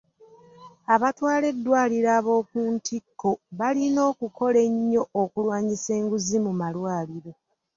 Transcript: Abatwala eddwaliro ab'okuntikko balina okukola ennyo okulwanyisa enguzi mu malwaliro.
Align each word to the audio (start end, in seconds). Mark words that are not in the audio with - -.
Abatwala 0.93 1.45
eddwaliro 1.53 2.09
ab'okuntikko 2.19 3.29
balina 3.59 3.99
okukola 4.11 4.57
ennyo 4.69 5.03
okulwanyisa 5.21 5.89
enguzi 5.99 6.37
mu 6.45 6.51
malwaliro. 6.59 7.31